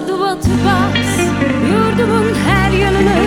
sardı 0.00 0.12
waterbox 0.12 0.96
Yurdumun 1.72 2.34
her 2.48 2.70
yanını 2.70 3.18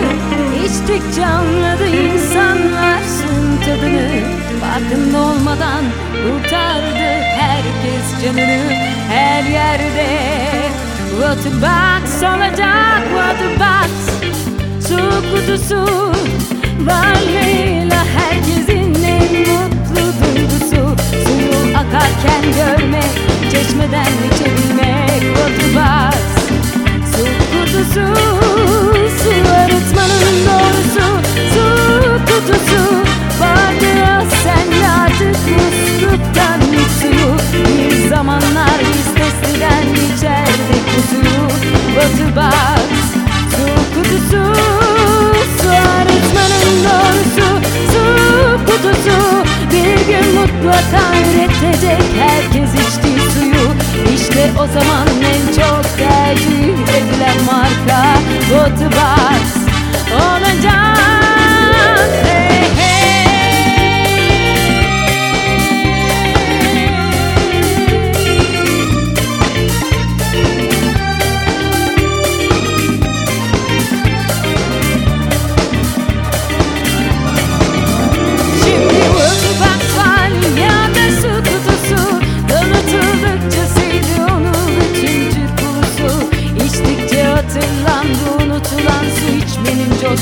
içtikçe 0.64 1.26
anladı 1.26 1.86
insanlar 1.86 2.98
suyun 3.02 3.56
tadını. 3.60 4.20
Farkında 4.60 5.18
olmadan 5.18 5.84
kurtardı 6.12 7.20
herkes 7.38 8.24
canını. 8.24 8.72
Her 9.08 9.44
yerde 9.44 10.06
Waterbox 11.10 12.22
olacak 12.22 13.02
waterbox 13.14 13.92
Su 14.88 14.96
kutusu? 15.30 16.12
Varlığıyla 16.80 18.04
herkesin 18.16 19.04
en 19.04 19.50
mutlu 19.52 20.04
duygusu. 20.24 20.96
Suyu 21.24 21.76
akarken 21.76 22.42
görmek, 22.42 23.04
çeşmeden 23.50 24.33
mutlaka 50.64 51.18
üretecek 51.18 52.02
herkes 52.18 52.70
içtiği 52.74 53.20
suyu. 53.30 53.68
İşte 54.14 54.50
o 54.58 54.66
zaman 54.66 55.08
en 55.08 55.46
çok 55.46 55.98
tercih 55.98 56.72
edilen 56.72 57.44
marka 57.46 58.18
Waterbox 58.48 59.23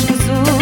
Jesus. 0.06 0.61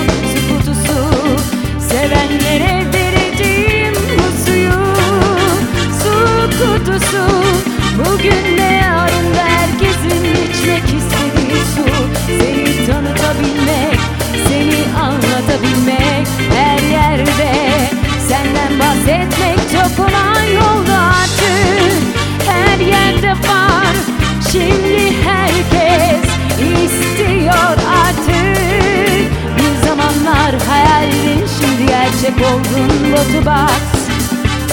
Gerçek 32.30 32.46
oldun 32.46 33.14
Waterbox 33.14 34.00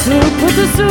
Su 0.03 0.11
kutusu, 0.41 0.89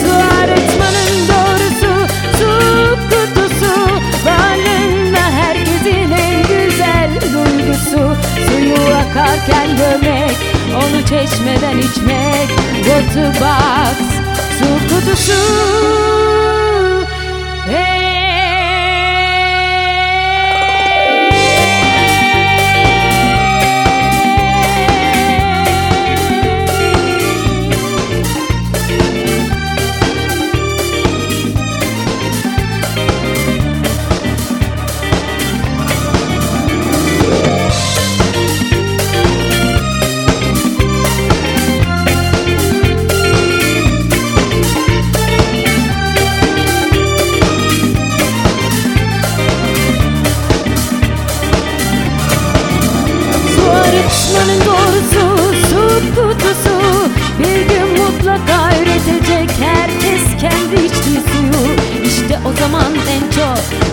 su 0.00 0.12
arıtmanın 0.42 1.28
doğrusu. 1.28 2.12
Su 2.38 2.96
kutusu, 3.10 3.90
varlığında 4.26 5.20
herkesin 5.20 6.10
en 6.10 6.42
güzel 6.42 7.10
duygusu. 7.20 8.16
Suyu 8.48 8.94
akarken 8.96 9.76
görmek, 9.76 10.36
onu 10.76 11.02
çeşmeden 11.02 11.78
içmek 11.78 12.48
Waterbox, 12.84 13.98
su 14.58 14.94
kutusu 14.94 15.77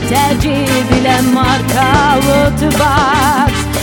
Tercih 0.05 0.69
edilen 0.69 1.33
marka 1.33 2.21
Rootbox 2.21 3.75